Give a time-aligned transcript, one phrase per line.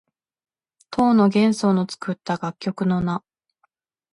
[0.89, 3.23] 唐の玄宗の作った楽曲の名。